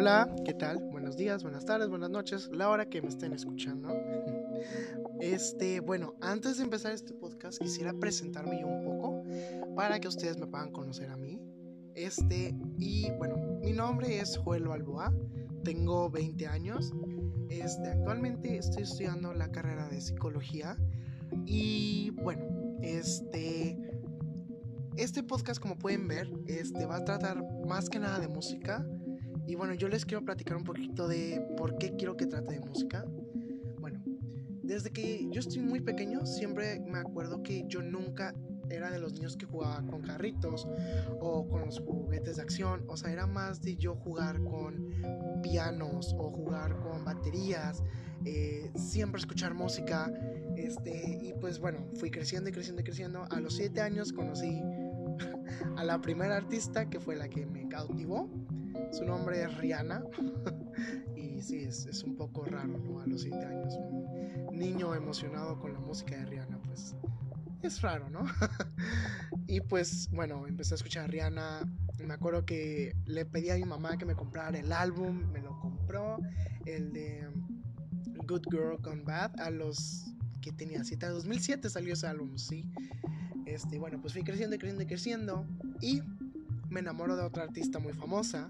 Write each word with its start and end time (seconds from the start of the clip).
Hola, 0.00 0.34
¿qué 0.46 0.54
tal? 0.54 0.78
Buenos 0.78 1.18
días, 1.18 1.42
buenas 1.42 1.66
tardes, 1.66 1.90
buenas 1.90 2.08
noches, 2.08 2.48
la 2.54 2.70
hora 2.70 2.88
que 2.88 3.02
me 3.02 3.08
estén 3.08 3.34
escuchando. 3.34 3.90
Este, 5.20 5.80
bueno, 5.80 6.14
antes 6.22 6.56
de 6.56 6.64
empezar 6.64 6.92
este 6.92 7.12
podcast 7.12 7.60
quisiera 7.60 7.92
presentarme 7.92 8.58
yo 8.62 8.66
un 8.66 8.82
poco 8.82 9.22
para 9.76 10.00
que 10.00 10.08
ustedes 10.08 10.38
me 10.38 10.46
puedan 10.46 10.72
conocer 10.72 11.10
a 11.10 11.18
mí. 11.18 11.38
Este, 11.94 12.54
y 12.78 13.10
bueno, 13.18 13.36
mi 13.62 13.74
nombre 13.74 14.18
es 14.18 14.38
Joel 14.38 14.68
Balboa, 14.68 15.12
tengo 15.64 16.08
20 16.08 16.46
años. 16.46 16.94
Este, 17.50 17.88
actualmente 17.88 18.56
estoy 18.56 18.84
estudiando 18.84 19.34
la 19.34 19.52
carrera 19.52 19.90
de 19.90 20.00
psicología 20.00 20.78
y 21.44 22.08
bueno, 22.22 22.78
este 22.80 23.78
este 24.96 25.22
podcast 25.22 25.60
como 25.60 25.76
pueden 25.76 26.08
ver, 26.08 26.30
este 26.46 26.86
va 26.86 26.96
a 26.96 27.04
tratar 27.04 27.44
más 27.66 27.90
que 27.90 27.98
nada 27.98 28.18
de 28.18 28.28
música 28.28 28.86
y 29.50 29.56
bueno, 29.56 29.74
yo 29.74 29.88
les 29.88 30.04
quiero 30.04 30.24
platicar 30.24 30.56
un 30.56 30.62
poquito 30.62 31.08
de 31.08 31.44
por 31.56 31.76
qué 31.76 31.96
quiero 31.96 32.16
que 32.16 32.26
trate 32.26 32.54
de 32.54 32.60
música. 32.60 33.04
Bueno, 33.80 34.00
desde 34.62 34.90
que 34.90 35.26
yo 35.28 35.40
estoy 35.40 35.58
muy 35.58 35.80
pequeño, 35.80 36.24
siempre 36.24 36.78
me 36.78 37.00
acuerdo 37.00 37.42
que 37.42 37.64
yo 37.66 37.82
nunca 37.82 38.32
era 38.68 38.92
de 38.92 39.00
los 39.00 39.14
niños 39.14 39.36
que 39.36 39.46
jugaba 39.46 39.84
con 39.84 40.02
carritos 40.02 40.68
o 41.18 41.48
con 41.48 41.62
los 41.62 41.80
juguetes 41.80 42.36
de 42.36 42.42
acción. 42.42 42.84
O 42.86 42.96
sea, 42.96 43.10
era 43.10 43.26
más 43.26 43.60
de 43.60 43.76
yo 43.76 43.96
jugar 43.96 44.40
con 44.44 44.88
pianos 45.42 46.14
o 46.16 46.30
jugar 46.30 46.78
con 46.78 47.04
baterías. 47.04 47.82
Eh, 48.24 48.70
siempre 48.76 49.18
escuchar 49.18 49.54
música. 49.54 50.12
Este, 50.54 51.18
y 51.22 51.34
pues 51.40 51.58
bueno, 51.58 51.88
fui 51.96 52.12
creciendo 52.12 52.50
y 52.50 52.52
creciendo 52.52 52.82
y 52.82 52.84
creciendo. 52.84 53.26
A 53.30 53.40
los 53.40 53.56
7 53.56 53.80
años 53.80 54.12
conocí 54.12 54.62
a 55.76 55.82
la 55.82 56.00
primera 56.00 56.36
artista 56.36 56.88
que 56.88 57.00
fue 57.00 57.16
la 57.16 57.28
que 57.28 57.46
me 57.46 57.68
cautivó. 57.68 58.30
Su 58.92 59.04
nombre 59.04 59.42
es 59.42 59.56
Rihanna. 59.58 60.02
y 61.16 61.40
sí, 61.42 61.64
es, 61.64 62.02
un 62.04 62.16
poco 62.16 62.44
raro, 62.44 62.78
¿no? 62.78 63.00
A 63.00 63.06
los 63.06 63.22
7 63.22 63.36
años, 63.44 63.74
un 64.48 64.58
niño 64.58 64.94
emocionado 64.94 65.58
con 65.58 65.72
la 65.72 65.80
música 65.80 66.16
de 66.16 66.26
Rihanna, 66.26 66.60
pues 66.62 66.94
es 67.62 67.82
raro, 67.82 68.08
¿no? 68.08 68.24
y 69.46 69.60
pues 69.60 70.08
bueno, 70.12 70.46
empecé 70.46 70.74
a 70.74 70.76
escuchar 70.76 71.04
a 71.04 71.06
Rihanna. 71.08 71.60
Me 71.98 72.14
acuerdo 72.14 72.46
que 72.46 72.96
le 73.04 73.26
pedí 73.26 73.50
a 73.50 73.56
mi 73.56 73.64
mamá 73.64 73.98
que 73.98 74.06
me 74.06 74.14
comprara 74.14 74.58
el 74.58 74.72
álbum, 74.72 75.30
me 75.30 75.40
lo 75.40 75.58
compró, 75.60 76.18
el 76.64 76.92
de 76.92 77.28
Good 78.26 78.46
Girl 78.50 78.78
Gone 78.80 79.02
Bad, 79.02 79.38
a 79.40 79.50
los 79.50 80.06
que 80.40 80.52
tenía 80.52 80.82
7, 80.82 81.06
2007 81.06 81.68
salió 81.68 81.92
ese 81.92 82.06
álbum, 82.06 82.36
sí. 82.38 82.64
Este, 83.44 83.78
bueno, 83.78 84.00
pues 84.00 84.12
fui 84.12 84.22
creciendo 84.22 84.56
y 84.56 84.58
creciendo 84.58 84.82
y 84.82 84.86
creciendo 84.86 85.46
y 85.80 86.02
me 86.70 86.80
enamoro 86.80 87.16
de 87.16 87.24
otra 87.24 87.42
artista 87.42 87.78
muy 87.80 87.92
famosa, 87.92 88.48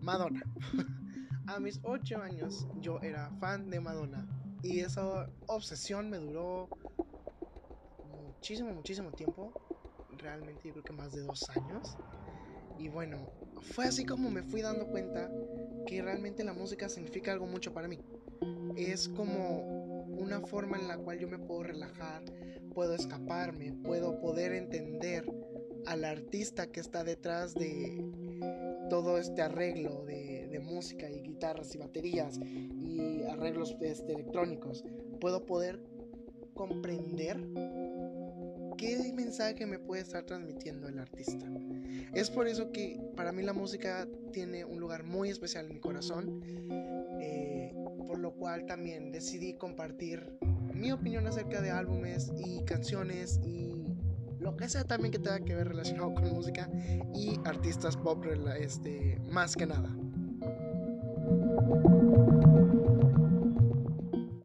Madonna. 0.00 0.42
a 1.46 1.58
mis 1.60 1.80
8 1.82 2.22
años 2.22 2.66
yo 2.80 3.00
era 3.00 3.30
fan 3.40 3.68
de 3.68 3.80
Madonna 3.80 4.26
y 4.62 4.80
esa 4.80 5.28
obsesión 5.46 6.08
me 6.08 6.18
duró 6.18 6.68
muchísimo, 8.04 8.72
muchísimo 8.72 9.10
tiempo. 9.10 9.52
Realmente 10.16 10.68
yo 10.68 10.72
creo 10.72 10.84
que 10.84 10.92
más 10.92 11.12
de 11.12 11.22
dos 11.22 11.50
años. 11.50 11.96
Y 12.78 12.88
bueno, 12.88 13.28
fue 13.60 13.86
así 13.86 14.06
como 14.06 14.30
me 14.30 14.42
fui 14.42 14.62
dando 14.62 14.86
cuenta 14.86 15.30
que 15.86 16.00
realmente 16.00 16.44
la 16.44 16.52
música 16.52 16.88
significa 16.88 17.32
algo 17.32 17.46
mucho 17.46 17.74
para 17.74 17.88
mí. 17.88 17.98
Es 18.76 19.08
como 19.08 20.04
una 20.04 20.40
forma 20.40 20.78
en 20.78 20.88
la 20.88 20.96
cual 20.96 21.18
yo 21.18 21.28
me 21.28 21.38
puedo 21.38 21.64
relajar, 21.64 22.22
puedo 22.72 22.94
escaparme, 22.94 23.72
puedo 23.84 24.20
poder 24.20 24.52
entender 24.52 25.26
al 25.86 26.04
artista 26.04 26.66
que 26.70 26.80
está 26.80 27.04
detrás 27.04 27.54
de 27.54 28.04
todo 28.90 29.18
este 29.18 29.42
arreglo 29.42 30.04
de, 30.04 30.34
música 30.62 31.10
y 31.10 31.20
guitarras 31.20 31.74
y 31.74 31.78
baterías 31.78 32.38
y 32.38 33.22
arreglos 33.24 33.76
este, 33.80 34.12
electrónicos. 34.12 34.82
Puedo 35.20 35.44
poder 35.44 35.80
comprender 36.54 37.36
qué 38.76 39.12
mensaje 39.14 39.66
me 39.66 39.78
puede 39.78 40.02
estar 40.02 40.24
transmitiendo 40.24 40.88
el 40.88 40.98
artista. 40.98 41.46
Es 42.14 42.30
por 42.30 42.46
eso 42.48 42.70
que 42.72 43.00
para 43.16 43.32
mí 43.32 43.42
la 43.42 43.52
música 43.52 44.08
tiene 44.32 44.64
un 44.64 44.80
lugar 44.80 45.04
muy 45.04 45.28
especial 45.28 45.66
en 45.66 45.74
mi 45.74 45.80
corazón, 45.80 46.40
eh, 47.20 47.72
por 48.06 48.18
lo 48.18 48.32
cual 48.34 48.66
también 48.66 49.10
decidí 49.12 49.54
compartir 49.54 50.38
mi 50.72 50.92
opinión 50.92 51.26
acerca 51.26 51.60
de 51.60 51.70
álbumes 51.70 52.32
y 52.36 52.64
canciones 52.64 53.40
y 53.44 53.93
lo 54.40 54.56
que 54.56 54.68
sea 54.68 54.84
también 54.84 55.12
que 55.12 55.18
tenga 55.18 55.40
que 55.40 55.54
ver 55.54 55.68
relacionado 55.68 56.14
con 56.14 56.32
música 56.32 56.68
y 57.14 57.38
artistas 57.44 57.96
pop 57.96 58.24
este, 58.58 59.20
más 59.30 59.56
que 59.56 59.66
nada. 59.66 59.94